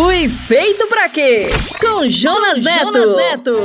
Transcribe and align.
Fui 0.00 0.28
feito 0.28 0.86
pra 0.86 1.08
quê? 1.08 1.48
Com 1.80 2.06
Jonas 2.06 2.62
Neto. 2.62 2.92
Jonas 2.92 3.16
Neto. 3.16 3.56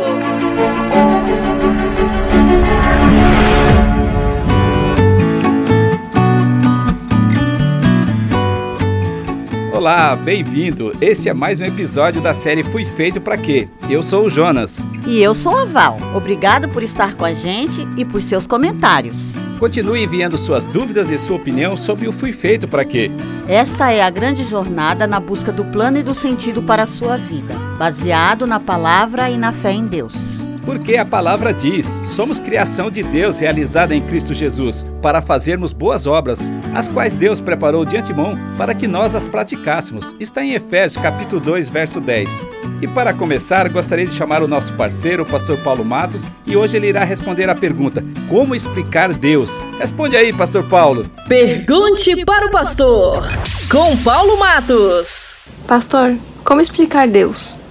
Olá, 9.72 10.16
bem-vindo. 10.16 10.92
Este 11.00 11.30
é 11.30 11.34
mais 11.36 11.62
um 11.62 11.66
episódio 11.66 12.20
da 12.20 12.34
série 12.34 12.64
Fui 12.64 12.84
Feito 12.84 13.22
para 13.22 13.38
Quê? 13.38 13.70
Eu 13.88 14.02
sou 14.02 14.26
o 14.26 14.30
Jonas. 14.30 14.84
E 15.06 15.22
eu 15.22 15.36
sou 15.36 15.56
a 15.56 15.66
Val. 15.66 16.00
Obrigado 16.16 16.68
por 16.68 16.82
estar 16.82 17.14
com 17.14 17.26
a 17.26 17.34
gente 17.36 17.88
e 17.96 18.04
por 18.04 18.20
seus 18.24 18.48
comentários. 18.48 19.36
Continue 19.64 20.04
enviando 20.04 20.38
suas 20.38 20.68
dúvidas 20.68 21.10
e 21.10 21.18
sua 21.18 21.38
opinião 21.38 21.74
sobre 21.78 22.06
o 22.06 22.12
Fui 22.12 22.34
Feito 22.34 22.68
para 22.68 22.84
Quê? 22.84 23.10
Esta 23.48 23.94
é 23.94 24.02
a 24.02 24.10
grande 24.10 24.44
jornada 24.44 25.08
na 25.08 25.22
busca 25.22 25.54
do 25.54 25.64
plano 25.64 25.98
e 25.98 26.04
do 26.04 26.14
sentido 26.14 26.62
para 26.62 26.84
a 26.84 26.86
sua 26.86 27.16
vida, 27.16 27.56
baseado 27.80 28.46
na 28.46 28.60
palavra 28.60 29.30
e 29.30 29.38
na 29.38 29.54
fé 29.54 29.72
em 29.72 29.88
Deus. 29.88 30.33
Porque 30.66 30.98
a 30.98 31.06
palavra 31.06 31.54
diz: 31.54 31.86
somos 31.86 32.40
criação 32.40 32.90
de 32.90 33.04
Deus 33.04 33.40
realizada 33.40 33.94
em 33.94 34.02
Cristo 34.02 34.34
Jesus, 34.34 34.86
para 35.02 35.22
fazermos 35.22 35.74
boas 35.74 36.08
obras, 36.08 36.50
as 36.74 36.88
quais 36.88 37.14
Deus 37.14 37.42
preparou 37.42 37.86
de 37.86 37.98
antemão 37.98 38.38
para 38.58 38.74
que 38.74 38.88
nós 38.88 39.16
as 39.16 39.28
praticássemos. 39.28 40.16
Está 40.20 40.44
em 40.44 40.54
Efésios 40.54 41.02
capítulo 41.02 41.42
2, 41.42 41.70
verso 41.70 42.00
10. 42.00 42.46
E 42.82 42.88
para 42.88 43.14
começar, 43.14 43.70
gostaria 43.70 44.06
de 44.06 44.14
chamar 44.14 44.44
o 44.44 44.48
nosso 44.48 44.74
parceiro, 44.74 45.24
o 45.24 45.26
pastor 45.26 45.58
Paulo 45.60 45.86
Matos, 45.86 46.26
e 46.46 46.56
hoje 46.56 46.78
ele 46.78 46.88
irá 46.88 47.04
responder 47.04 47.50
a 47.50 47.56
pergunta: 47.56 48.04
Como 48.30 48.56
explicar 48.56 49.14
Deus? 49.14 49.52
Responde 49.80 50.16
aí, 50.16 50.32
pastor 50.34 50.64
Paulo. 50.64 51.06
Pergunte 51.28 52.26
para 52.26 52.48
o 52.48 52.52
pastor, 52.52 53.24
com 53.70 53.96
Paulo 53.98 54.38
Matos. 54.38 55.36
Pastor, 55.68 56.16
como 56.44 56.62
explicar 56.62 57.08
Deus? 57.08 57.63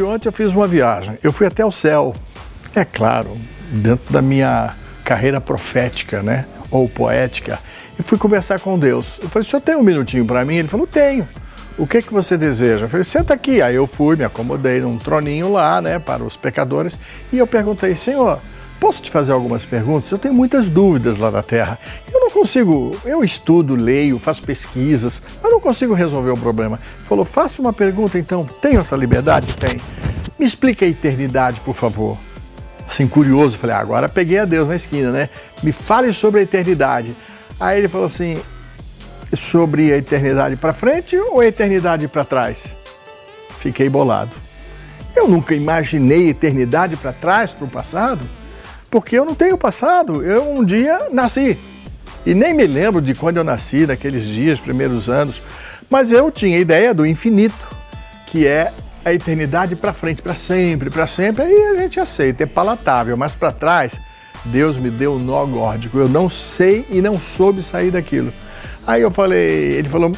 Que 0.00 0.04
ontem 0.04 0.28
eu 0.28 0.32
fiz 0.32 0.54
uma 0.54 0.66
viagem. 0.66 1.18
Eu 1.22 1.30
fui 1.30 1.46
até 1.46 1.62
o 1.62 1.70
céu. 1.70 2.14
É 2.74 2.86
claro, 2.86 3.36
dentro 3.70 4.10
da 4.10 4.22
minha 4.22 4.74
carreira 5.04 5.42
profética, 5.42 6.22
né? 6.22 6.46
Ou 6.70 6.88
poética. 6.88 7.58
E 7.98 8.02
fui 8.02 8.16
conversar 8.16 8.60
com 8.60 8.78
Deus. 8.78 9.18
Eu 9.22 9.28
falei, 9.28 9.46
o 9.46 9.50
senhor 9.50 9.60
tem 9.60 9.76
um 9.76 9.82
minutinho 9.82 10.24
para 10.24 10.42
mim? 10.42 10.54
Ele 10.54 10.68
falou, 10.68 10.86
tenho. 10.86 11.28
O 11.76 11.86
que, 11.86 12.00
que 12.00 12.14
você 12.14 12.38
deseja? 12.38 12.86
Eu 12.86 12.88
falei, 12.88 13.04
senta 13.04 13.34
aqui. 13.34 13.60
Aí 13.60 13.74
eu 13.74 13.86
fui, 13.86 14.16
me 14.16 14.24
acomodei 14.24 14.80
num 14.80 14.96
troninho 14.96 15.52
lá, 15.52 15.82
né, 15.82 15.98
para 15.98 16.24
os 16.24 16.34
pecadores. 16.34 16.96
E 17.30 17.36
eu 17.36 17.46
perguntei, 17.46 17.94
Senhor, 17.94 18.40
posso 18.80 19.02
te 19.02 19.10
fazer 19.10 19.32
algumas 19.32 19.66
perguntas? 19.66 20.10
Eu 20.10 20.18
tenho 20.18 20.32
muitas 20.32 20.70
dúvidas 20.70 21.18
lá 21.18 21.30
na 21.30 21.42
Terra. 21.42 21.78
Eu 22.10 22.18
não 22.18 22.30
consigo, 22.30 22.96
eu 23.04 23.22
estudo, 23.22 23.76
leio, 23.76 24.18
faço 24.18 24.42
pesquisas, 24.42 25.22
mas 25.42 25.52
não 25.52 25.60
consigo 25.60 25.92
resolver 25.92 26.30
o 26.30 26.36
problema. 26.36 26.78
Falou, 27.06 27.24
faça 27.24 27.60
uma 27.60 27.72
pergunta 27.72 28.18
então. 28.18 28.48
Tenho 28.60 28.80
essa 28.80 28.96
liberdade? 28.96 29.54
Tem. 29.54 29.78
Me 30.38 30.46
explica 30.46 30.86
a 30.86 30.88
eternidade, 30.88 31.60
por 31.60 31.74
favor. 31.74 32.16
Assim, 32.86 33.06
curioso, 33.06 33.58
falei, 33.58 33.76
ah, 33.76 33.80
agora 33.80 34.08
peguei 34.08 34.38
a 34.38 34.44
Deus 34.44 34.68
na 34.68 34.74
esquina, 34.74 35.12
né? 35.12 35.28
Me 35.62 35.70
fale 35.70 36.12
sobre 36.12 36.40
a 36.40 36.42
eternidade. 36.42 37.14
Aí 37.60 37.78
ele 37.78 37.88
falou 37.88 38.06
assim, 38.06 38.36
sobre 39.32 39.92
a 39.92 39.98
eternidade 39.98 40.56
para 40.56 40.72
frente 40.72 41.16
ou 41.16 41.40
a 41.40 41.46
eternidade 41.46 42.08
para 42.08 42.24
trás? 42.24 42.74
Fiquei 43.60 43.88
bolado. 43.88 44.30
Eu 45.14 45.28
nunca 45.28 45.54
imaginei 45.54 46.30
eternidade 46.30 46.96
para 46.96 47.12
trás, 47.12 47.52
para 47.52 47.66
o 47.66 47.68
passado, 47.68 48.20
porque 48.90 49.18
eu 49.18 49.24
não 49.24 49.34
tenho 49.34 49.56
passado. 49.56 50.24
Eu 50.24 50.50
um 50.50 50.64
dia 50.64 51.08
nasci. 51.12 51.58
E 52.26 52.34
nem 52.34 52.52
me 52.52 52.66
lembro 52.66 53.00
de 53.00 53.14
quando 53.14 53.38
eu 53.38 53.44
nasci, 53.44 53.86
naqueles 53.86 54.24
dias, 54.24 54.60
primeiros 54.60 55.08
anos, 55.08 55.42
mas 55.88 56.12
eu 56.12 56.30
tinha 56.30 56.58
ideia 56.58 56.92
do 56.92 57.06
infinito, 57.06 57.68
que 58.26 58.46
é 58.46 58.72
a 59.04 59.12
eternidade 59.12 59.74
para 59.74 59.94
frente, 59.94 60.20
para 60.20 60.34
sempre, 60.34 60.90
para 60.90 61.06
sempre, 61.06 61.42
aí 61.42 61.64
a 61.68 61.76
gente 61.76 61.98
aceita, 61.98 62.42
é 62.42 62.46
palatável, 62.46 63.16
mas 63.16 63.34
para 63.34 63.50
trás, 63.50 63.98
Deus 64.44 64.76
me 64.76 64.90
deu 64.90 65.14
um 65.14 65.18
nó 65.18 65.44
górdico, 65.46 65.98
eu 65.98 66.08
não 66.08 66.28
sei 66.28 66.84
e 66.90 67.00
não 67.00 67.18
soube 67.18 67.62
sair 67.62 67.90
daquilo. 67.90 68.30
Aí 68.86 69.00
eu 69.00 69.10
falei, 69.10 69.72
ele 69.72 69.88
falou, 69.88 70.12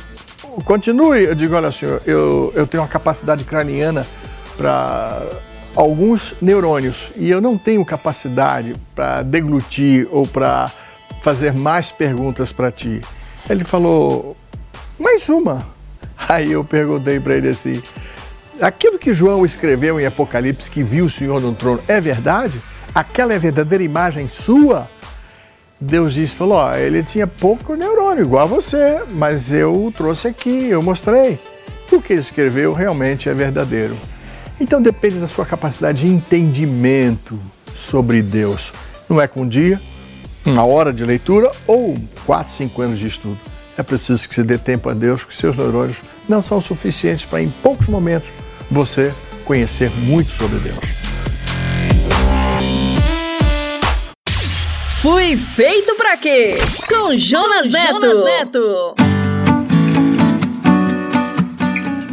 continue, 0.65 1.23
eu 1.25 1.35
digo, 1.35 1.55
olha 1.55 1.71
senhor, 1.71 2.03
eu, 2.05 2.53
eu 2.55 2.67
tenho 2.67 2.83
uma 2.83 2.89
capacidade 2.89 3.45
craniana 3.45 4.05
para 4.57 5.23
alguns 5.75 6.35
neurônios 6.41 7.13
e 7.17 7.31
eu 7.31 7.41
não 7.41 7.57
tenho 7.57 7.85
capacidade 7.85 8.75
para 8.95 9.23
deglutir 9.23 10.07
ou 10.11 10.27
para 10.27 10.71
fazer 11.23 11.53
mais 11.53 11.91
perguntas 11.91 12.53
para 12.53 12.71
ti. 12.71 13.01
Ele 13.49 13.65
falou, 13.65 14.37
mais 14.99 15.29
uma. 15.29 15.67
Aí 16.29 16.53
eu 16.53 16.65
perguntei 16.65 17.19
para 17.19 17.35
ele 17.35 17.49
assim: 17.49 17.83
aquilo 18.61 18.99
que 18.99 19.13
João 19.13 19.45
escreveu 19.45 20.01
em 20.01 20.07
Apocalipse, 20.07 20.71
que 20.71 20.83
viu 20.83 21.07
o 21.07 21.11
Senhor 21.11 21.41
no 21.41 21.55
trono, 21.55 21.81
é 21.89 22.01
verdade? 22.01 22.61
Aquela 22.95 23.33
é 23.33 23.39
verdadeira 23.39 23.83
imagem 23.83 24.29
sua? 24.29 24.89
Deus 25.81 26.15
disse, 26.15 26.37
falou, 26.37 26.73
ele 26.75 27.03
tinha 27.03 27.27
pouco 27.27 27.75
neurônio, 27.75 28.23
igual 28.23 28.45
a 28.45 28.47
você, 28.47 29.03
mas 29.11 29.53
eu 29.53 29.73
o 29.73 29.91
trouxe 29.91 30.29
aqui, 30.29 30.69
eu 30.69 30.81
mostrei. 30.81 31.41
O 31.91 32.01
que 32.01 32.13
ele 32.13 32.21
escreveu 32.21 32.73
realmente 32.73 33.29
é 33.29 33.35
verdadeiro. 33.35 33.97
Então 34.61 34.81
depende 34.81 35.17
da 35.17 35.29
sua 35.29 35.45
capacidade 35.45 36.03
de 36.03 36.07
entendimento 36.07 37.39
sobre 37.75 38.23
Deus. 38.23 38.73
Não 39.09 39.21
é 39.21 39.27
com 39.27 39.43
um 39.43 39.49
dia, 39.49 39.81
uma 40.45 40.65
hora 40.65 40.93
de 40.93 41.05
leitura 41.05 41.51
ou 41.67 41.97
quatro, 42.25 42.53
cinco 42.53 42.83
anos 42.83 42.99
de 42.99 43.09
estudo. 43.09 43.39
É 43.77 43.83
preciso 43.83 44.29
que 44.29 44.35
você 44.35 44.43
dê 44.43 44.59
tempo 44.59 44.89
a 44.91 44.95
Deus, 44.95 45.23
porque 45.23 45.37
seus 45.37 45.57
neurônios 45.57 45.99
não 46.29 46.43
são 46.43 46.61
suficientes 46.61 47.25
para, 47.25 47.43
em 47.43 47.49
poucos 47.49 47.89
momentos, 47.89 48.33
você 48.71 49.13
conhecer 49.45 49.91
muito 49.91 50.31
sobre 50.31 50.59
Deus. 50.59 50.79
Fui 55.01 55.37
feito 55.37 55.97
para 55.97 56.17
quê? 56.17 56.59
Com 56.89 57.17
Jonas, 57.17 57.67
Com 57.67 57.73
Neto. 57.73 58.01
Jonas 58.01 58.25
Neto. 58.25 59.12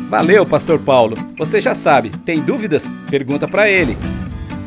Valeu, 0.09 0.45
Pastor 0.45 0.77
Paulo. 0.79 1.15
Você 1.37 1.61
já 1.61 1.73
sabe, 1.75 2.09
tem 2.25 2.41
dúvidas? 2.41 2.91
Pergunta 3.09 3.47
para 3.47 3.69
ele. 3.69 3.97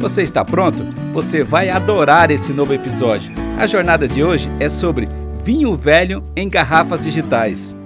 Você 0.00 0.22
está 0.22 0.44
pronto? 0.44 0.82
Você 1.12 1.44
vai 1.44 1.68
adorar 1.68 2.30
esse 2.30 2.52
novo 2.52 2.72
episódio. 2.72 3.32
A 3.58 3.66
jornada 3.66 4.08
de 4.08 4.24
hoje 4.24 4.50
é 4.58 4.68
sobre 4.68 5.06
vinho 5.44 5.76
velho 5.76 6.22
em 6.34 6.48
garrafas 6.48 7.00
digitais. 7.00 7.76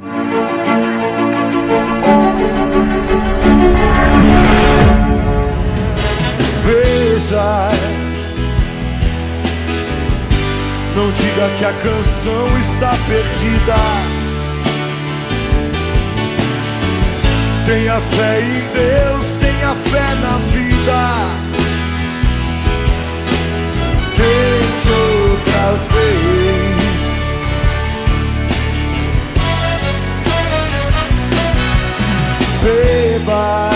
Veja, 7.34 7.72
não 10.94 11.10
diga 11.10 11.48
que 11.58 11.64
a 11.64 11.72
canção 11.72 12.58
está 12.60 12.96
perdida. 13.08 13.74
Tenha 17.66 18.00
fé 18.00 18.40
em 18.40 18.62
Deus, 18.72 19.26
tenha 19.40 19.74
fé 19.74 20.14
na 20.22 20.38
vida. 20.52 21.00
Tente 24.14 24.88
outra 24.92 25.72
vez. 25.90 27.02
Beba, 32.62 33.73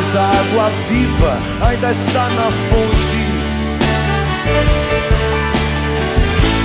pois 0.00 0.16
a 0.16 0.22
água 0.22 0.70
viva 0.88 1.38
ainda 1.60 1.90
está 1.90 2.30
na 2.30 2.50
fonte. 2.50 3.20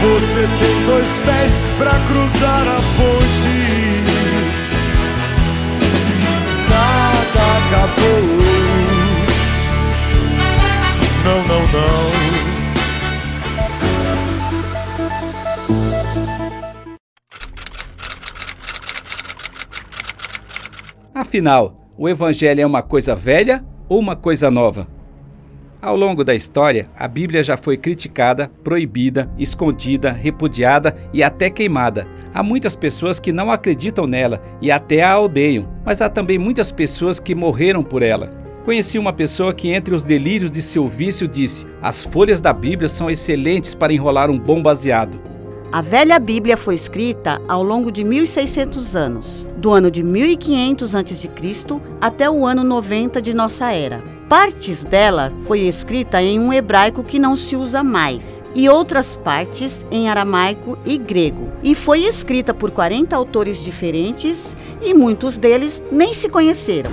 Você 0.02 0.48
tem 0.60 0.86
dois 0.86 1.10
pés 1.26 1.52
para 1.78 2.00
cruzar 2.06 2.68
a 2.68 2.82
ponte. 2.96 3.66
acabou. 7.66 8.24
Não, 11.26 11.40
não 11.44 11.64
não. 11.72 12.06
Afinal, 21.14 21.85
o 21.98 22.10
Evangelho 22.10 22.62
é 22.62 22.66
uma 22.66 22.82
coisa 22.82 23.16
velha 23.16 23.64
ou 23.88 24.00
uma 24.00 24.16
coisa 24.16 24.52
nova? 24.52 24.88
Ao 25.82 25.96
longo 25.96 26.24
da 26.24 26.34
história, 26.34 26.88
a 26.98 27.08
Bíblia 27.08 27.44
já 27.44 27.56
foi 27.56 27.78
criticada, 27.78 28.52
proibida, 28.64 29.30
escondida, 29.38 30.12
repudiada 30.12 30.96
e 31.14 31.22
até 31.22 31.50
queimada. 31.50 32.08
Há 32.34 32.42
muitas 32.42 32.76
pessoas 32.76 33.20
que 33.20 33.32
não 33.32 33.52
acreditam 33.52 34.08
nela 34.08 34.42
e 34.62 34.72
até 34.72 35.04
a 35.04 35.20
odeiam, 35.20 35.70
mas 35.86 36.02
há 36.02 36.10
também 36.10 36.38
muitas 36.38 36.72
pessoas 36.72 37.20
que 37.20 37.36
morreram 37.36 37.84
por 37.84 38.02
ela. 38.02 38.32
Conheci 38.66 38.98
uma 38.98 39.14
pessoa 39.14 39.54
que, 39.54 39.70
entre 39.70 39.94
os 39.94 40.04
delírios 40.04 40.50
de 40.50 40.62
seu 40.62 40.88
vício, 40.88 41.28
disse: 41.28 41.68
As 41.84 42.04
folhas 42.04 42.42
da 42.42 42.52
Bíblia 42.52 42.90
são 42.90 43.12
excelentes 43.12 43.76
para 43.76 43.94
enrolar 43.94 44.32
um 44.32 44.40
bom 44.40 44.62
baseado. 44.62 45.22
A 45.76 45.82
velha 45.82 46.18
Bíblia 46.20 46.56
foi 46.56 46.74
escrita 46.76 47.42
ao 47.50 47.62
longo 47.62 47.92
de 47.92 48.02
1600 48.02 48.96
anos, 48.96 49.46
do 49.58 49.72
ano 49.72 49.92
de 49.92 50.02
1500 50.02 50.96
a.C. 50.96 51.30
até 52.00 52.30
o 52.30 52.46
ano 52.46 52.64
90 52.64 53.22
de 53.22 53.34
nossa 53.34 53.70
era. 53.74 54.02
Partes 54.30 54.86
dela 54.86 55.34
foi 55.46 55.64
escrita 55.64 56.22
em 56.22 56.40
um 56.40 56.54
hebraico 56.54 57.04
que 57.04 57.20
não 57.20 57.36
se 57.36 57.58
usa 57.58 57.84
mais, 57.84 58.42
e 58.56 58.70
outras 58.70 59.18
partes 59.18 59.86
em 59.92 60.08
aramaico 60.08 60.78
e 60.86 60.98
grego. 60.98 61.52
E 61.62 61.76
foi 61.76 62.06
escrita 62.06 62.54
por 62.54 62.72
40 62.72 63.14
autores 63.14 63.62
diferentes 63.62 64.56
e 64.82 64.94
muitos 64.94 65.38
deles 65.38 65.84
nem 65.92 66.14
se 66.14 66.30
conheceram. 66.30 66.92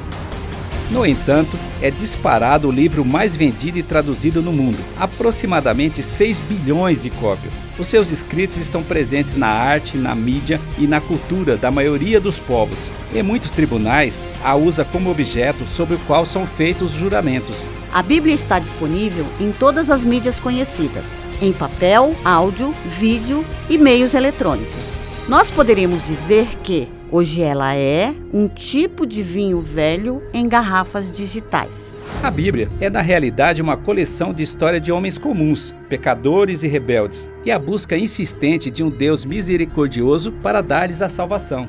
No 0.92 1.06
entanto, 1.06 1.58
é 1.80 1.90
disparado 1.90 2.68
o 2.68 2.70
livro 2.70 3.02
mais 3.02 3.34
vendido 3.34 3.78
e 3.78 3.82
traduzido 3.82 4.42
no 4.42 4.52
mundo, 4.52 4.76
aproximadamente 5.00 6.02
6 6.02 6.38
bilhões 6.40 7.02
de 7.02 7.08
cópias. 7.08 7.62
Os 7.78 7.86
seus 7.86 8.10
escritos 8.10 8.58
estão 8.58 8.82
presentes 8.82 9.34
na 9.34 9.46
arte, 9.46 9.96
na 9.96 10.14
mídia 10.14 10.60
e 10.76 10.86
na 10.86 11.00
cultura 11.00 11.56
da 11.56 11.70
maioria 11.70 12.20
dos 12.20 12.38
povos. 12.38 12.92
Em 13.14 13.22
muitos 13.22 13.50
tribunais, 13.50 14.26
a 14.44 14.54
usa 14.54 14.84
como 14.84 15.10
objeto 15.10 15.66
sobre 15.66 15.94
o 15.94 16.00
qual 16.00 16.26
são 16.26 16.46
feitos 16.46 16.92
juramentos. 16.92 17.64
A 17.90 18.02
Bíblia 18.02 18.34
está 18.34 18.58
disponível 18.58 19.24
em 19.40 19.50
todas 19.50 19.88
as 19.88 20.04
mídias 20.04 20.38
conhecidas, 20.38 21.06
em 21.40 21.54
papel, 21.54 22.14
áudio, 22.22 22.74
vídeo 22.84 23.46
e 23.70 23.78
meios 23.78 24.12
eletrônicos. 24.12 25.01
Nós 25.28 25.50
poderíamos 25.50 26.02
dizer 26.02 26.48
que 26.62 26.88
Hoje 27.14 27.42
ela 27.42 27.76
é 27.76 28.14
um 28.32 28.48
tipo 28.48 29.06
de 29.06 29.22
vinho 29.22 29.60
velho 29.60 30.22
em 30.32 30.48
garrafas 30.48 31.12
digitais. 31.12 31.92
A 32.22 32.30
Bíblia 32.30 32.70
é, 32.80 32.88
na 32.88 33.02
realidade, 33.02 33.60
uma 33.60 33.76
coleção 33.76 34.32
de 34.32 34.42
história 34.42 34.80
de 34.80 34.90
homens 34.90 35.18
comuns, 35.18 35.74
pecadores 35.90 36.62
e 36.62 36.68
rebeldes, 36.68 37.28
e 37.44 37.50
a 37.50 37.58
busca 37.58 37.98
insistente 37.98 38.70
de 38.70 38.82
um 38.82 38.88
Deus 38.88 39.26
misericordioso 39.26 40.32
para 40.42 40.62
dar-lhes 40.62 41.02
a 41.02 41.08
salvação. 41.10 41.68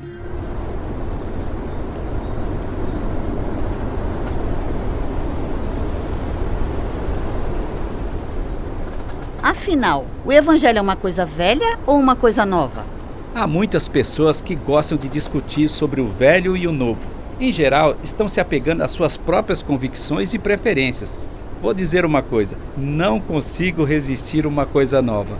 Afinal, 9.42 10.06
o 10.24 10.32
Evangelho 10.32 10.78
é 10.78 10.80
uma 10.80 10.96
coisa 10.96 11.26
velha 11.26 11.78
ou 11.86 11.98
uma 11.98 12.16
coisa 12.16 12.46
nova? 12.46 12.93
Há 13.34 13.48
muitas 13.48 13.88
pessoas 13.88 14.40
que 14.40 14.54
gostam 14.54 14.96
de 14.96 15.08
discutir 15.08 15.66
sobre 15.66 16.00
o 16.00 16.06
velho 16.06 16.56
e 16.56 16.68
o 16.68 16.72
novo. 16.72 17.08
Em 17.40 17.50
geral, 17.50 17.96
estão 18.00 18.28
se 18.28 18.40
apegando 18.40 18.82
às 18.82 18.92
suas 18.92 19.16
próprias 19.16 19.60
convicções 19.60 20.34
e 20.34 20.38
preferências. 20.38 21.18
Vou 21.60 21.74
dizer 21.74 22.06
uma 22.06 22.22
coisa: 22.22 22.56
não 22.76 23.20
consigo 23.20 23.82
resistir 23.82 24.44
a 24.44 24.48
uma 24.48 24.64
coisa 24.64 25.02
nova. 25.02 25.36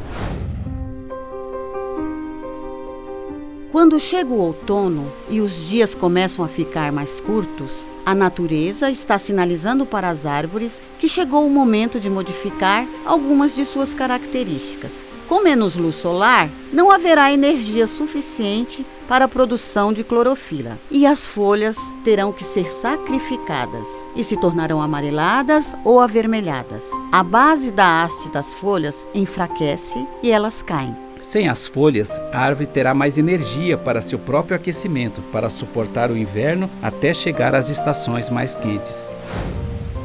Quando 3.71 4.01
chega 4.01 4.33
o 4.33 4.41
outono 4.41 5.07
e 5.31 5.41
os 5.41 5.69
dias 5.69 5.95
começam 5.95 6.45
a 6.45 6.49
ficar 6.49 6.91
mais 6.91 7.21
curtos, 7.21 7.87
a 8.05 8.13
natureza 8.13 8.91
está 8.91 9.19
sinalizando 9.21 9.87
para 9.87 10.09
as 10.09 10.27
árvores 10.27 10.83
que 10.99 11.07
chegou 11.07 11.47
o 11.47 11.51
momento 11.51 12.01
de 12.01 12.11
modificar 12.11 12.89
algumas 13.07 13.55
de 13.55 13.65
suas 13.65 13.95
características, 13.95 14.93
com 15.29 15.43
menos 15.43 15.77
luz 15.77 15.95
solar, 15.97 16.49
não 16.73 16.91
haverá 16.91 17.33
energia 17.33 17.87
suficiente 17.87 18.85
para 19.09 19.27
a 19.27 19.29
produção 19.29 19.93
de 19.93 20.03
clorofila 20.03 20.79
e 20.91 21.07
as 21.07 21.27
folhas 21.27 21.77
terão 22.03 22.33
que 22.33 22.45
ser 22.45 22.71
sacrificadas 22.71 23.87
e 24.17 24.25
se 24.25 24.37
tornarão 24.37 24.81
amareladas 24.81 25.75
ou 25.85 26.01
avermelhadas. 26.01 26.85
A 27.13 27.23
base 27.23 27.71
da 27.71 28.03
haste 28.03 28.31
das 28.31 28.55
folhas 28.55 29.07
enfraquece 29.15 30.07
e 30.23 30.31
elas 30.31 30.63
caem. 30.63 30.97
Sem 31.21 31.49
as 31.49 31.67
folhas, 31.67 32.19
a 32.33 32.39
árvore 32.39 32.67
terá 32.67 32.93
mais 32.93 33.17
energia 33.17 33.79
para 33.79 34.03
seu 34.03 34.19
próprio 34.19 34.57
aquecimento, 34.57 35.23
para 35.33 35.49
suportar 35.49 36.11
o 36.11 36.17
inverno 36.17 36.69
até 36.83 37.15
chegar 37.15 37.55
às 37.55 37.71
estações 37.71 38.29
mais 38.29 38.55
quentes. 38.55 39.17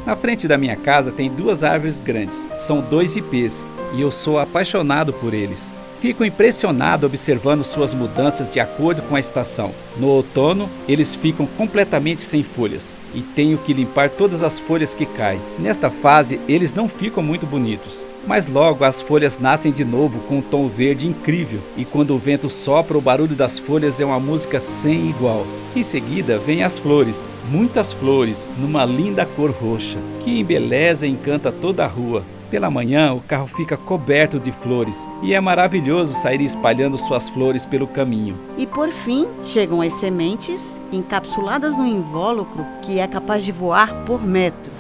Na 0.06 0.16
frente 0.16 0.48
da 0.48 0.58
minha 0.58 0.78
casa 0.78 1.12
tem 1.12 1.30
duas 1.30 1.64
árvores 1.64 2.00
grandes, 2.00 2.48
são 2.56 2.80
dois 2.80 3.16
ipês 3.18 3.66
e 3.94 4.02
eu 4.02 4.12
sou 4.12 4.40
apaixonado 4.40 5.14
por 5.14 5.34
eles. 5.34 5.74
Fico 6.00 6.24
impressionado 6.24 7.06
observando 7.06 7.62
suas 7.62 7.94
mudanças 7.94 8.48
de 8.48 8.58
acordo 8.58 9.02
com 9.02 9.18
a 9.18 9.20
estação. 9.20 9.74
No 9.98 10.08
outono, 10.08 10.70
eles 10.88 11.14
ficam 11.14 11.46
completamente 11.46 12.22
sem 12.22 12.42
folhas 12.42 12.96
e 13.14 13.20
tenho 13.20 13.58
que 13.58 13.74
limpar 13.74 14.10
todas 14.10 14.42
as 14.42 14.62
folhas 14.62 14.96
que 14.96 15.06
caem. 15.06 15.42
Nesta 15.58 15.90
fase, 15.90 16.40
eles 16.48 16.74
não 16.74 16.88
ficam 16.88 17.22
muito 17.22 17.46
bonitos, 17.46 18.08
mas 18.26 18.48
logo 18.48 18.86
as 18.86 19.02
folhas 19.02 19.40
nascem 19.40 19.74
de 19.74 19.84
novo 19.84 20.20
com 20.20 20.38
um 20.38 20.42
tom 20.42 20.70
verde 20.70 21.06
incrível 21.06 21.60
e 21.76 21.84
quando 21.84 22.16
o 22.16 22.18
vento 22.18 22.50
sopra, 22.50 22.98
o 22.98 23.02
barulho 23.02 23.36
das 23.36 23.60
folhas 23.60 24.00
é 24.00 24.06
uma 24.06 24.22
música 24.22 24.62
sem 24.62 25.10
igual. 25.10 25.46
Em 25.76 25.84
seguida, 25.84 26.40
vêm 26.40 26.64
as 26.64 26.80
flores, 26.80 27.30
muitas 27.52 27.92
flores, 27.92 28.48
numa 28.58 28.86
linda 28.86 29.26
cor 29.26 29.52
roxa, 29.52 30.00
que 30.22 30.40
embeleza 30.40 31.06
e 31.06 31.10
encanta 31.10 31.52
toda 31.52 31.84
a 31.84 31.88
rua. 31.88 32.24
Pela 32.50 32.72
manhã, 32.72 33.14
o 33.14 33.22
carro 33.22 33.46
fica 33.46 33.78
coberto 33.78 34.40
de 34.40 34.52
flores 34.52 35.08
e 35.22 35.36
é 35.36 35.40
maravilhoso 35.40 36.16
sair 36.16 36.42
espalhando 36.42 36.98
suas 36.98 37.30
flores 37.30 37.64
pelo 37.64 37.86
caminho. 37.86 38.36
E 38.58 38.66
por 38.66 38.90
fim, 38.90 39.28
chegam 39.44 39.82
as 39.82 39.94
sementes 39.94 40.60
encapsuladas 40.92 41.76
no 41.76 41.86
invólucro 41.86 42.66
que 42.82 43.00
é 43.00 43.08
capaz 43.08 43.44
de 43.44 43.52
voar 43.52 43.94
por 44.06 44.26
metros. 44.26 44.74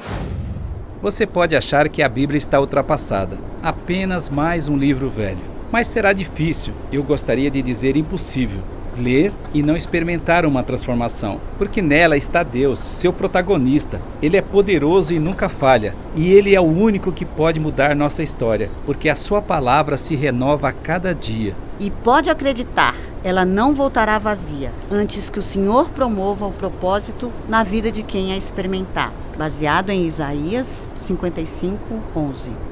Você 0.99 1.27
pode 1.27 1.55
achar 1.55 1.87
que 1.87 2.01
a 2.01 2.09
Bíblia 2.09 2.39
está 2.39 2.59
ultrapassada, 2.59 3.37
apenas 3.61 4.29
mais 4.29 4.67
um 4.67 4.75
livro 4.75 5.07
velho. 5.07 5.37
Mas 5.71 5.87
será 5.87 6.11
difícil, 6.11 6.73
eu 6.91 7.03
gostaria 7.03 7.51
de 7.51 7.61
dizer 7.61 7.95
impossível, 7.95 8.59
ler 8.99 9.31
e 9.53 9.63
não 9.63 9.75
experimentar 9.75 10.45
uma 10.45 10.61
transformação, 10.61 11.39
porque 11.57 11.81
nela 11.81 12.15
está 12.15 12.43
Deus, 12.43 12.77
seu 12.79 13.11
protagonista. 13.11 13.99
Ele 14.21 14.37
é 14.37 14.41
poderoso 14.41 15.13
e 15.13 15.19
nunca 15.19 15.49
falha, 15.49 15.95
e 16.15 16.31
ele 16.31 16.53
é 16.53 16.61
o 16.61 16.63
único 16.63 17.11
que 17.11 17.25
pode 17.25 17.59
mudar 17.59 17.95
nossa 17.95 18.21
história, 18.21 18.69
porque 18.85 19.09
a 19.09 19.15
sua 19.15 19.41
palavra 19.41 19.97
se 19.97 20.15
renova 20.15 20.69
a 20.69 20.73
cada 20.73 21.13
dia. 21.13 21.55
E 21.79 21.89
pode 21.89 22.29
acreditar, 22.29 22.95
ela 23.23 23.45
não 23.45 23.73
voltará 23.73 24.19
vazia, 24.19 24.71
antes 24.91 25.29
que 25.29 25.39
o 25.39 25.43
Senhor 25.43 25.89
promova 25.89 26.45
o 26.45 26.51
propósito 26.51 27.31
na 27.47 27.63
vida 27.63 27.91
de 27.91 28.03
quem 28.03 28.33
a 28.33 28.37
experimentar. 28.37 29.11
Baseado 29.37 29.89
em 29.89 30.05
Isaías 30.05 30.89
55, 30.95 31.79
11. 32.15 32.68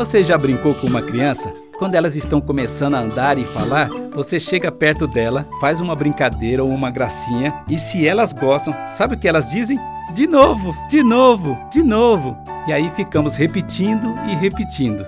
Você 0.00 0.24
já 0.24 0.38
brincou 0.38 0.74
com 0.74 0.86
uma 0.86 1.02
criança? 1.02 1.52
Quando 1.78 1.94
elas 1.94 2.16
estão 2.16 2.40
começando 2.40 2.94
a 2.94 3.00
andar 3.00 3.36
e 3.36 3.44
falar, 3.44 3.90
você 4.14 4.40
chega 4.40 4.72
perto 4.72 5.06
dela, 5.06 5.46
faz 5.60 5.78
uma 5.78 5.94
brincadeira 5.94 6.64
ou 6.64 6.70
uma 6.70 6.90
gracinha, 6.90 7.62
e 7.68 7.76
se 7.76 8.08
elas 8.08 8.32
gostam, 8.32 8.74
sabe 8.86 9.14
o 9.14 9.18
que 9.18 9.28
elas 9.28 9.50
dizem? 9.50 9.78
De 10.14 10.26
novo, 10.26 10.74
de 10.88 11.02
novo, 11.02 11.54
de 11.70 11.82
novo. 11.82 12.34
E 12.66 12.72
aí 12.72 12.90
ficamos 12.96 13.36
repetindo 13.36 14.14
e 14.26 14.34
repetindo. 14.34 15.06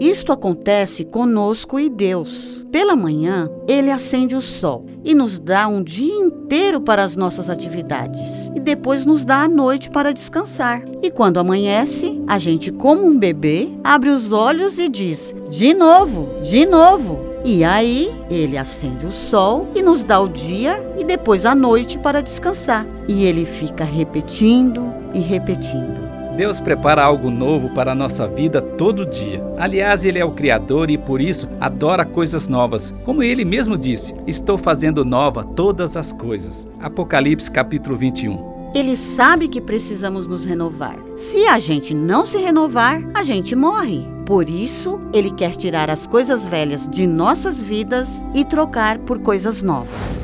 Isto 0.00 0.32
acontece 0.32 1.04
conosco 1.04 1.78
e 1.78 1.88
Deus. 1.88 2.63
Pela 2.74 2.96
manhã, 2.96 3.48
Ele 3.68 3.88
acende 3.88 4.34
o 4.34 4.40
sol 4.40 4.84
e 5.04 5.14
nos 5.14 5.38
dá 5.38 5.68
um 5.68 5.80
dia 5.80 6.12
inteiro 6.12 6.80
para 6.80 7.04
as 7.04 7.14
nossas 7.14 7.48
atividades. 7.48 8.50
E 8.52 8.58
depois 8.58 9.06
nos 9.06 9.24
dá 9.24 9.42
a 9.42 9.48
noite 9.48 9.88
para 9.88 10.12
descansar. 10.12 10.82
E 11.00 11.08
quando 11.08 11.38
amanhece, 11.38 12.20
a 12.26 12.36
gente, 12.36 12.72
como 12.72 13.06
um 13.06 13.16
bebê, 13.16 13.68
abre 13.84 14.10
os 14.10 14.32
olhos 14.32 14.76
e 14.76 14.88
diz: 14.88 15.32
de 15.48 15.72
novo, 15.72 16.28
de 16.42 16.66
novo. 16.66 17.20
E 17.44 17.62
aí, 17.62 18.10
ele 18.28 18.58
acende 18.58 19.06
o 19.06 19.12
sol 19.12 19.68
e 19.72 19.80
nos 19.80 20.02
dá 20.02 20.18
o 20.18 20.28
dia 20.28 20.84
e 20.98 21.04
depois 21.04 21.46
a 21.46 21.54
noite 21.54 21.96
para 21.96 22.20
descansar. 22.20 22.84
E 23.06 23.24
ele 23.24 23.46
fica 23.46 23.84
repetindo 23.84 24.92
e 25.14 25.20
repetindo 25.20 26.03
Deus 26.36 26.60
prepara 26.60 27.04
algo 27.04 27.30
novo 27.30 27.70
para 27.70 27.92
a 27.92 27.94
nossa 27.94 28.26
vida 28.26 28.60
todo 28.60 29.06
dia. 29.06 29.42
Aliás, 29.56 30.04
Ele 30.04 30.18
é 30.18 30.24
o 30.24 30.32
Criador 30.32 30.90
e 30.90 30.98
por 30.98 31.20
isso 31.20 31.48
adora 31.60 32.04
coisas 32.04 32.48
novas. 32.48 32.92
Como 33.04 33.22
Ele 33.22 33.44
mesmo 33.44 33.78
disse: 33.78 34.14
Estou 34.26 34.58
fazendo 34.58 35.04
nova 35.04 35.44
todas 35.44 35.96
as 35.96 36.12
coisas. 36.12 36.66
Apocalipse 36.80 37.50
capítulo 37.50 37.96
21. 37.96 38.54
Ele 38.74 38.96
sabe 38.96 39.46
que 39.46 39.60
precisamos 39.60 40.26
nos 40.26 40.44
renovar. 40.44 40.98
Se 41.16 41.46
a 41.46 41.60
gente 41.60 41.94
não 41.94 42.26
se 42.26 42.38
renovar, 42.38 43.00
a 43.14 43.22
gente 43.22 43.54
morre. 43.54 44.04
Por 44.26 44.50
isso, 44.50 45.00
ele 45.12 45.30
quer 45.30 45.54
tirar 45.54 45.88
as 45.88 46.06
coisas 46.08 46.46
velhas 46.46 46.88
de 46.88 47.06
nossas 47.06 47.62
vidas 47.62 48.08
e 48.34 48.44
trocar 48.44 48.98
por 48.98 49.20
coisas 49.20 49.62
novas. 49.62 50.23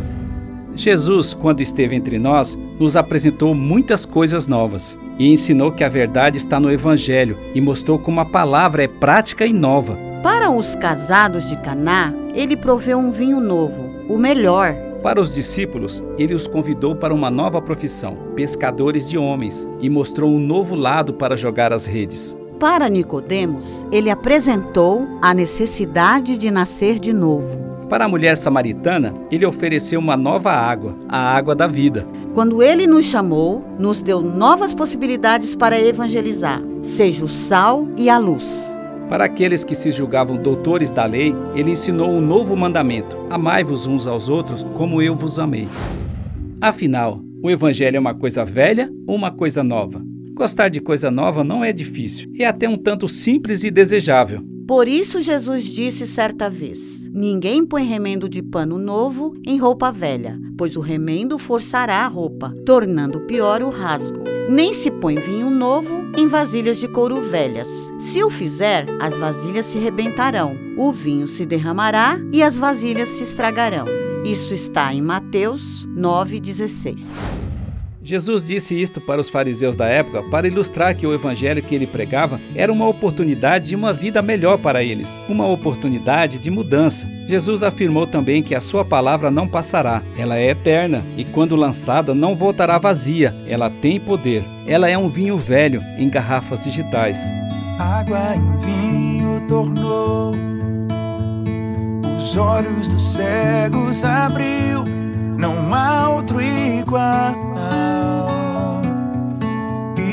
Jesus, 0.80 1.34
quando 1.34 1.60
esteve 1.60 1.94
entre 1.94 2.18
nós, 2.18 2.58
nos 2.78 2.96
apresentou 2.96 3.54
muitas 3.54 4.06
coisas 4.06 4.48
novas 4.48 4.98
e 5.18 5.30
ensinou 5.30 5.70
que 5.70 5.84
a 5.84 5.88
verdade 5.88 6.38
está 6.38 6.58
no 6.58 6.70
Evangelho 6.70 7.38
e 7.54 7.60
mostrou 7.60 7.98
como 7.98 8.20
a 8.20 8.24
palavra 8.24 8.82
é 8.82 8.88
prática 8.88 9.46
e 9.46 9.52
nova. 9.52 9.98
Para 10.22 10.50
os 10.50 10.74
casados 10.74 11.48
de 11.48 11.56
Caná, 11.58 12.14
ele 12.34 12.56
proveu 12.56 12.98
um 12.98 13.12
vinho 13.12 13.40
novo, 13.40 13.90
o 14.08 14.18
melhor, 14.18 14.74
para 15.02 15.20
os 15.20 15.34
discípulos, 15.34 16.02
ele 16.18 16.34
os 16.34 16.46
convidou 16.46 16.94
para 16.94 17.14
uma 17.14 17.30
nova 17.30 17.62
profissão, 17.62 18.18
pescadores 18.36 19.08
de 19.08 19.16
homens, 19.16 19.66
e 19.80 19.88
mostrou 19.88 20.30
um 20.30 20.38
novo 20.38 20.74
lado 20.74 21.14
para 21.14 21.36
jogar 21.36 21.72
as 21.72 21.86
redes. 21.86 22.36
Para 22.58 22.86
Nicodemos, 22.86 23.86
ele 23.90 24.10
apresentou 24.10 25.08
a 25.22 25.32
necessidade 25.32 26.36
de 26.36 26.50
nascer 26.50 26.98
de 26.98 27.14
novo. 27.14 27.69
Para 27.90 28.04
a 28.04 28.08
mulher 28.08 28.36
samaritana, 28.36 29.12
ele 29.32 29.44
ofereceu 29.44 29.98
uma 29.98 30.16
nova 30.16 30.52
água, 30.52 30.96
a 31.08 31.34
água 31.36 31.56
da 31.56 31.66
vida. 31.66 32.06
Quando 32.32 32.62
ele 32.62 32.86
nos 32.86 33.04
chamou, 33.04 33.64
nos 33.80 34.00
deu 34.00 34.20
novas 34.20 34.72
possibilidades 34.72 35.56
para 35.56 35.76
evangelizar, 35.76 36.62
seja 36.82 37.24
o 37.24 37.28
sal 37.28 37.88
e 37.96 38.08
a 38.08 38.16
luz. 38.16 38.64
Para 39.08 39.24
aqueles 39.24 39.64
que 39.64 39.74
se 39.74 39.90
julgavam 39.90 40.36
doutores 40.36 40.92
da 40.92 41.04
lei, 41.04 41.34
ele 41.52 41.72
ensinou 41.72 42.10
um 42.10 42.20
novo 42.20 42.56
mandamento: 42.56 43.18
Amai-vos 43.28 43.88
uns 43.88 44.06
aos 44.06 44.28
outros 44.28 44.64
como 44.76 45.02
eu 45.02 45.16
vos 45.16 45.40
amei. 45.40 45.66
Afinal, 46.60 47.20
o 47.42 47.50
Evangelho 47.50 47.96
é 47.96 48.00
uma 48.00 48.14
coisa 48.14 48.44
velha 48.44 48.88
ou 49.04 49.16
uma 49.16 49.32
coisa 49.32 49.64
nova? 49.64 50.00
Gostar 50.32 50.68
de 50.68 50.80
coisa 50.80 51.10
nova 51.10 51.42
não 51.42 51.64
é 51.64 51.72
difícil, 51.72 52.30
é 52.38 52.46
até 52.46 52.68
um 52.68 52.76
tanto 52.76 53.08
simples 53.08 53.64
e 53.64 53.70
desejável. 53.70 54.44
Por 54.64 54.86
isso, 54.86 55.20
Jesus 55.20 55.64
disse 55.64 56.06
certa 56.06 56.48
vez: 56.48 56.99
Ninguém 57.12 57.66
põe 57.66 57.84
remendo 57.84 58.28
de 58.28 58.40
pano 58.40 58.78
novo 58.78 59.34
em 59.44 59.58
roupa 59.58 59.90
velha, 59.90 60.38
pois 60.56 60.76
o 60.76 60.80
remendo 60.80 61.40
forçará 61.40 62.04
a 62.04 62.06
roupa, 62.06 62.54
tornando 62.64 63.26
pior 63.26 63.62
o 63.62 63.68
rasgo. 63.68 64.22
Nem 64.48 64.72
se 64.72 64.92
põe 64.92 65.16
vinho 65.16 65.50
novo 65.50 65.90
em 66.16 66.28
vasilhas 66.28 66.78
de 66.78 66.86
couro 66.86 67.20
velhas. 67.20 67.68
Se 67.98 68.22
o 68.22 68.30
fizer, 68.30 68.86
as 69.00 69.16
vasilhas 69.16 69.66
se 69.66 69.78
rebentarão, 69.78 70.56
o 70.76 70.92
vinho 70.92 71.26
se 71.26 71.44
derramará 71.44 72.16
e 72.32 72.44
as 72.44 72.56
vasilhas 72.56 73.08
se 73.08 73.24
estragarão. 73.24 73.86
Isso 74.24 74.54
está 74.54 74.94
em 74.94 75.02
Mateus 75.02 75.88
9,16. 75.88 77.49
Jesus 78.02 78.44
disse 78.44 78.80
isto 78.80 79.00
para 79.00 79.20
os 79.20 79.28
fariseus 79.28 79.76
da 79.76 79.86
época 79.86 80.22
para 80.30 80.48
ilustrar 80.48 80.96
que 80.96 81.06
o 81.06 81.12
evangelho 81.12 81.62
que 81.62 81.74
ele 81.74 81.86
pregava 81.86 82.40
era 82.54 82.72
uma 82.72 82.88
oportunidade 82.88 83.70
de 83.70 83.76
uma 83.76 83.92
vida 83.92 84.22
melhor 84.22 84.58
para 84.58 84.82
eles, 84.82 85.18
uma 85.28 85.46
oportunidade 85.46 86.38
de 86.38 86.50
mudança. 86.50 87.06
Jesus 87.28 87.62
afirmou 87.62 88.06
também 88.06 88.42
que 88.42 88.54
a 88.54 88.60
sua 88.60 88.84
palavra 88.84 89.30
não 89.30 89.46
passará, 89.46 90.02
ela 90.16 90.38
é 90.38 90.48
eterna 90.48 91.04
e 91.16 91.24
quando 91.24 91.54
lançada 91.54 92.14
não 92.14 92.34
voltará 92.34 92.78
vazia, 92.78 93.34
ela 93.46 93.68
tem 93.68 94.00
poder. 94.00 94.42
Ela 94.66 94.88
é 94.88 94.96
um 94.96 95.08
vinho 95.08 95.36
velho 95.36 95.82
em 95.98 96.08
garrafas 96.08 96.64
digitais. 96.64 97.32
Água 97.78 98.34
vinho 98.60 99.40
tornou, 99.46 100.32
os 102.16 102.36
olhos 102.36 102.88
dos 102.88 103.14
cegos 103.14 104.04
abriu, 104.04 104.84
não 105.40 105.74
há 105.74 106.10
outro 106.10 106.38
igual 106.42 107.34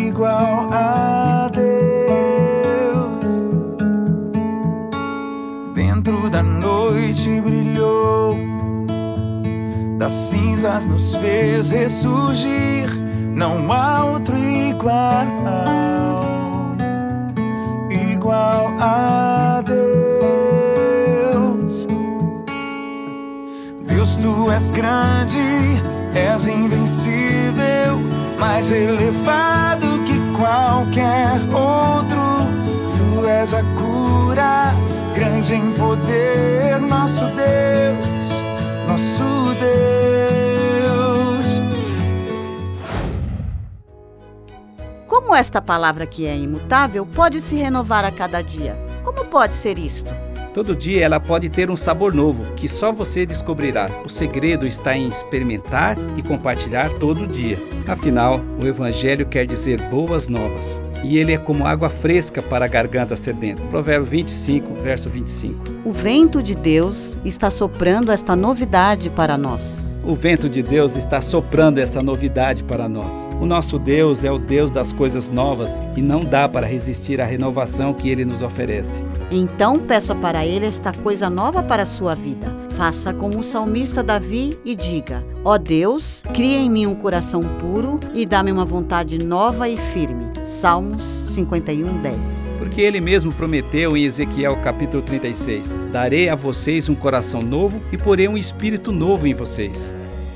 igual 0.07 0.71
a 0.71 1.49
Deus. 1.49 1.67
Dentro 5.75 6.29
da 6.29 6.41
noite 6.41 7.41
brilhou, 7.41 8.35
das 9.99 10.13
cinzas 10.13 10.85
nos 10.87 11.13
fez 11.15 11.71
ressurgir. 11.71 12.89
Não 13.35 13.71
há 13.71 14.05
outro 14.05 14.37
igual, 14.37 15.27
igual 17.91 18.73
a 18.79 19.31
Deus. 19.31 19.36
Tu 24.21 24.51
és 24.51 24.71
grande, 24.71 25.81
és 26.13 26.47
invencível, 26.47 27.99
mais 28.39 28.71
elevado 28.71 29.97
qualquer 30.37 31.39
outro. 31.53 32.21
Tu 32.97 33.25
és 33.27 33.53
a 33.53 33.63
cura, 33.75 34.73
grande 35.13 35.55
em 35.55 35.73
poder, 35.73 36.79
nosso 36.79 37.25
Deus, 37.35 38.29
nosso 38.87 39.55
Deus. 39.59 39.67
Como 45.07 45.35
esta 45.35 45.61
palavra 45.61 46.05
que 46.05 46.25
é 46.25 46.37
imutável 46.37 47.05
pode 47.05 47.41
se 47.41 47.55
renovar 47.55 48.05
a 48.05 48.11
cada 48.11 48.41
dia? 48.41 48.77
Como 49.03 49.25
pode 49.25 49.53
ser 49.53 49.77
isto? 49.77 50.26
Todo 50.57 50.75
dia 50.75 51.05
ela 51.05 51.19
pode 51.19 51.49
ter 51.49 51.69
um 51.69 51.77
sabor 51.77 52.15
novo 52.15 52.43
que 52.55 52.67
só 52.67 52.91
você 52.91 53.27
descobrirá. 53.27 53.87
O 54.03 54.09
segredo 54.09 54.65
está 54.65 54.97
em 54.97 55.07
experimentar 55.07 55.95
e 56.17 56.23
compartilhar 56.23 56.91
todo 56.93 57.27
dia. 57.27 57.59
Afinal, 57.87 58.41
o 58.59 58.65
Evangelho 58.65 59.27
quer 59.27 59.45
dizer 59.45 59.79
boas 59.83 60.27
novas. 60.27 60.81
E 61.03 61.19
ele 61.19 61.31
é 61.31 61.37
como 61.37 61.67
água 61.67 61.91
fresca 61.91 62.41
para 62.41 62.65
a 62.65 62.67
garganta 62.67 63.15
sedenta. 63.15 63.61
Provérbio 63.65 64.09
25, 64.09 64.73
verso 64.81 65.07
25. 65.09 65.63
O 65.85 65.91
vento 65.91 66.41
de 66.41 66.55
Deus 66.55 67.19
está 67.23 67.51
soprando 67.51 68.11
esta 68.11 68.35
novidade 68.35 69.11
para 69.11 69.37
nós. 69.37 69.95
O 70.07 70.15
vento 70.15 70.47
de 70.47 70.63
Deus 70.63 70.95
está 70.95 71.21
soprando 71.21 71.79
essa 71.79 72.01
novidade 72.01 72.63
para 72.63 72.87
nós. 72.87 73.27
O 73.41 73.45
nosso 73.45 73.77
Deus 73.77 74.23
é 74.23 74.31
o 74.31 74.39
Deus 74.39 74.71
das 74.71 74.93
coisas 74.93 75.29
novas 75.29 75.81
e 75.97 76.01
não 76.01 76.21
dá 76.21 76.47
para 76.47 76.65
resistir 76.65 77.19
à 77.19 77.25
renovação 77.25 77.93
que 77.93 78.09
ele 78.09 78.23
nos 78.23 78.41
oferece. 78.41 79.03
Então 79.29 79.77
peça 79.77 80.15
para 80.15 80.45
ele 80.45 80.65
esta 80.65 80.93
coisa 80.93 81.29
nova 81.29 81.61
para 81.61 81.83
a 81.83 81.85
sua 81.85 82.15
vida. 82.15 82.55
Faça 82.77 83.13
como 83.13 83.37
o 83.39 83.43
salmista 83.43 84.01
Davi 84.01 84.57
e 84.63 84.75
diga: 84.75 85.25
Ó 85.43 85.55
oh 85.55 85.57
Deus, 85.57 86.23
cria 86.33 86.57
em 86.57 86.69
mim 86.69 86.85
um 86.85 86.95
coração 86.95 87.41
puro 87.59 87.99
e 88.13 88.25
dá-me 88.25 88.49
uma 88.49 88.63
vontade 88.63 89.17
nova 89.17 89.67
e 89.67 89.75
firme. 89.75 90.31
Salmos 90.45 91.03
51, 91.03 92.01
10 92.01 92.46
porque 92.57 92.81
ele 92.81 92.99
mesmo 92.99 93.33
prometeu 93.33 93.95
em 93.95 94.03
Ezequiel 94.03 94.57
capítulo 94.57 95.03
36: 95.03 95.77
Darei 95.91 96.29
a 96.29 96.35
vocês 96.35 96.89
um 96.89 96.95
coração 96.95 97.41
novo 97.41 97.81
e 97.91 97.97
porei 97.97 98.27
um 98.27 98.37
espírito 98.37 98.91
novo 98.91 99.27
em 99.27 99.33
vocês. 99.33 99.93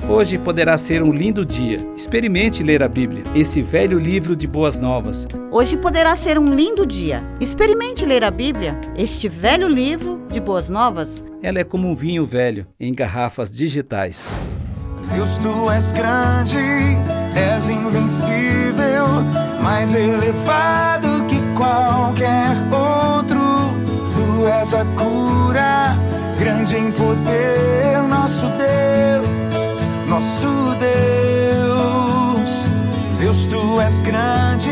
Hoje 0.09 0.37
poderá 0.37 0.77
ser 0.77 1.03
um 1.03 1.11
lindo 1.11 1.45
dia. 1.45 1.77
Experimente 1.95 2.63
ler 2.63 2.81
a 2.81 2.87
Bíblia, 2.87 3.23
esse 3.35 3.61
velho 3.61 3.99
livro 3.99 4.35
de 4.35 4.47
boas 4.47 4.79
novas. 4.79 5.27
Hoje 5.51 5.77
poderá 5.77 6.15
ser 6.15 6.39
um 6.39 6.55
lindo 6.55 6.85
dia. 6.85 7.23
Experimente 7.39 8.05
ler 8.05 8.23
a 8.23 8.31
Bíblia, 8.31 8.79
este 8.97 9.29
velho 9.29 9.67
livro 9.67 10.21
de 10.31 10.39
boas 10.39 10.69
novas. 10.69 11.09
Ela 11.41 11.59
é 11.59 11.63
como 11.63 11.87
um 11.87 11.95
vinho 11.95 12.25
velho 12.25 12.65
em 12.79 12.93
garrafas 12.93 13.51
digitais. 13.51 14.33
Deus, 15.13 15.37
tu 15.37 15.69
és 15.69 15.91
grande, 15.91 16.57
és 17.35 17.69
invencível, 17.69 19.05
mais 19.61 19.93
elevado 19.93 21.10
qualquer 21.71 22.51
outro. 22.71 23.73
Tu 24.13 24.47
és 24.47 24.73
a 24.73 24.85
cura, 24.99 25.95
grande 26.37 26.75
em 26.75 26.91
poder, 26.91 28.01
nosso 28.09 28.45
Deus, 28.57 29.55
nosso 30.07 30.75
Deus. 30.79 32.65
Deus, 33.19 33.45
tu 33.45 33.79
és 33.79 34.01
grande, 34.01 34.69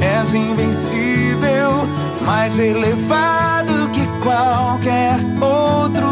és 0.00 0.34
invencível, 0.34 1.86
mais 2.24 2.58
elevado 2.58 3.90
que 3.90 4.06
qualquer 4.22 5.18
outro. 5.40 6.08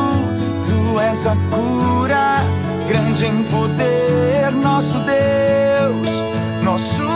Tu 0.69 1.01
és 1.01 1.27
a 1.27 1.37
cura, 1.51 2.41
grande 2.89 3.27
em 3.27 3.45
poder, 3.45 4.53
nosso 4.53 4.99
Deus, 4.99 6.09
nosso 6.63 7.12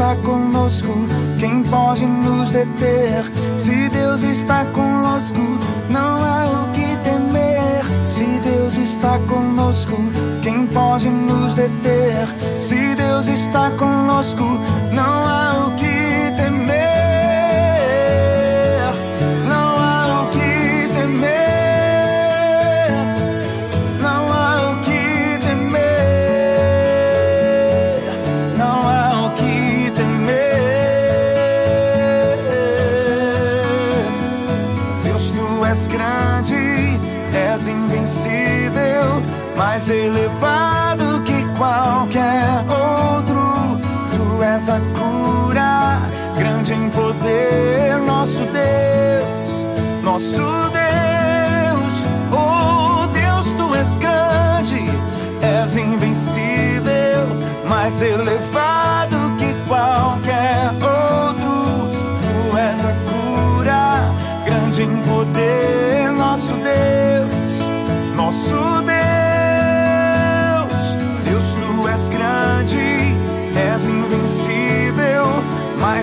está 0.00 0.16
conosco, 0.16 0.94
quem 1.38 1.62
pode 1.62 2.06
nos 2.06 2.50
deter? 2.52 3.22
Se 3.54 3.86
Deus 3.90 4.22
está 4.22 4.64
conosco, 4.72 5.38
não 5.90 6.14
há 6.24 6.62
o 6.64 6.72
que 6.72 6.96
temer. 7.04 7.84
Se 8.06 8.24
Deus 8.40 8.78
está 8.78 9.18
conosco, 9.28 9.98
quem 10.42 10.66
pode 10.68 11.06
nos 11.10 11.54
deter? 11.54 12.26
Se 12.58 12.94
Deus 12.94 13.28
está 13.28 13.70
conosco, 13.72 14.58
não 14.90 15.22
há 15.26 15.29
mais 39.80 39.88
elevado 39.88 41.22
que 41.22 41.42
qualquer 41.56 42.44
outro. 42.68 43.80
Tu 44.12 44.42
és 44.42 44.68
a 44.68 44.78
cura, 44.92 45.98
grande 46.36 46.74
em 46.74 46.90
poder, 46.90 47.98
nosso 48.04 48.40
Deus, 48.52 49.66
nosso 50.02 50.42
Deus. 50.70 51.94
Oh 52.30 53.06
Deus, 53.06 53.46
tu 53.56 53.74
és 53.74 53.96
grande, 53.96 54.84
és 55.40 55.76
invencível, 55.76 57.26
mais 57.66 58.02
elevado 58.02 58.39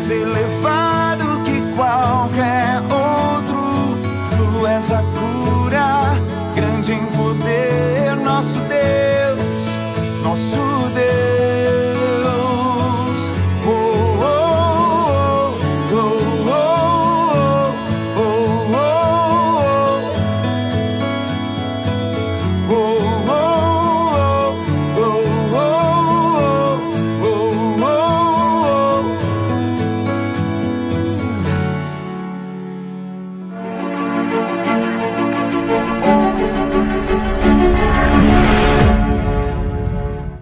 mais 0.08 0.10
elevado 0.10 1.07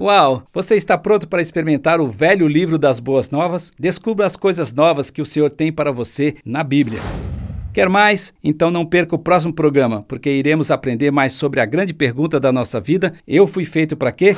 Uau! 0.05 0.43
Você 0.53 0.75
está 0.75 0.95
pronto 1.00 1.27
para 1.27 1.41
experimentar 1.41 2.00
o 2.00 2.12
velho 2.12 2.47
livro 2.47 2.77
das 2.77 3.00
boas 3.00 3.31
novas? 3.31 3.71
Descubra 3.79 4.24
as 4.27 4.38
coisas 4.38 4.71
novas 4.71 5.09
que 5.09 5.19
o 5.19 5.25
Senhor 5.25 5.50
tem 5.50 5.74
para 5.74 5.91
você 5.91 6.35
na 6.45 6.63
Bíblia. 6.63 7.00
Quer 7.74 7.89
mais? 7.89 8.31
Então 8.43 8.69
não 8.69 8.85
perca 8.85 9.15
o 9.15 9.19
próximo 9.19 9.51
programa, 9.51 10.03
porque 10.07 10.29
iremos 10.29 10.69
aprender 10.69 11.09
mais 11.09 11.33
sobre 11.33 11.59
a 11.59 11.65
grande 11.65 11.91
pergunta 11.91 12.39
da 12.39 12.51
nossa 12.51 12.79
vida: 12.79 13.13
eu 13.27 13.48
fui 13.48 13.65
feito 13.65 13.98
para 13.98 14.11
quê? 14.11 14.35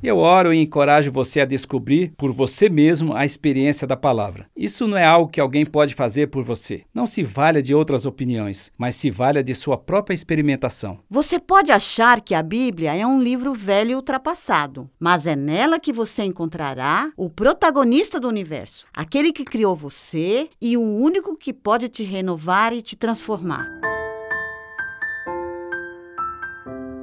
Eu 0.00 0.18
oro 0.18 0.54
e 0.54 0.62
encorajo 0.62 1.10
você 1.10 1.40
a 1.40 1.44
descobrir 1.44 2.12
por 2.16 2.32
você 2.32 2.68
mesmo 2.68 3.14
a 3.14 3.26
experiência 3.26 3.84
da 3.84 3.96
palavra. 3.96 4.46
Isso 4.56 4.86
não 4.86 4.96
é 4.96 5.04
algo 5.04 5.30
que 5.30 5.40
alguém 5.40 5.66
pode 5.66 5.92
fazer 5.92 6.28
por 6.28 6.44
você. 6.44 6.84
Não 6.94 7.04
se 7.04 7.24
valha 7.24 7.60
de 7.60 7.74
outras 7.74 8.06
opiniões, 8.06 8.70
mas 8.78 8.94
se 8.94 9.10
valha 9.10 9.42
de 9.42 9.52
sua 9.56 9.76
própria 9.76 10.14
experimentação. 10.14 11.00
Você 11.10 11.40
pode 11.40 11.72
achar 11.72 12.20
que 12.20 12.32
a 12.32 12.44
Bíblia 12.44 12.94
é 12.94 13.04
um 13.04 13.20
livro 13.20 13.52
velho 13.54 13.90
e 13.90 13.94
ultrapassado, 13.96 14.88
mas 15.00 15.26
é 15.26 15.34
nela 15.34 15.80
que 15.80 15.92
você 15.92 16.22
encontrará 16.22 17.10
o 17.16 17.28
protagonista 17.28 18.20
do 18.20 18.28
universo, 18.28 18.86
aquele 18.94 19.32
que 19.32 19.44
criou 19.44 19.74
você 19.74 20.48
e 20.62 20.76
o 20.76 20.80
único 20.82 21.36
que 21.36 21.52
pode 21.52 21.88
te 21.88 22.04
renovar 22.04 22.72
e 22.72 22.82
te 22.82 22.94
transformar. 22.94 23.77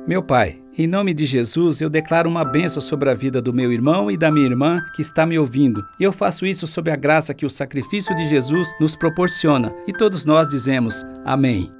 Meu 0.08 0.22
Pai, 0.22 0.62
em 0.78 0.86
nome 0.86 1.16
de 1.16 1.26
Jesus, 1.26 1.82
eu 1.82 1.90
declaro 1.90 2.30
uma 2.30 2.46
bênção 2.46 2.80
sobre 2.80 3.10
a 3.10 3.16
vida 3.16 3.42
do 3.42 3.52
meu 3.52 3.74
irmão 3.74 4.12
e 4.12 4.16
da 4.16 4.30
minha 4.30 4.46
irmã 4.46 4.80
que 4.96 5.02
está 5.02 5.26
me 5.26 5.40
ouvindo. 5.40 5.84
E 6.00 6.04
eu 6.04 6.14
faço 6.14 6.46
isso 6.46 6.68
sob 6.68 6.92
a 6.92 6.96
graça 6.96 7.34
que 7.34 7.44
o 7.44 7.50
sacrifício 7.50 8.16
de 8.16 8.30
Jesus 8.30 8.70
nos 8.80 8.96
proporciona. 8.96 9.74
E 9.88 9.94
todos 9.94 10.24
nós 10.24 10.48
dizemos: 10.48 11.04
Amém. 11.26 11.72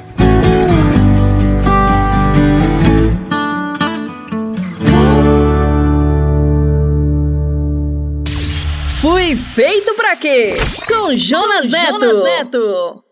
Fui 8.99 9.33
feito 9.37 9.93
para 9.95 10.17
quê? 10.17 10.57
Com 10.85 11.15
Jonas 11.15 11.69
Neto. 11.69 12.01
Jonas 12.01 12.21
Neto. 12.21 13.08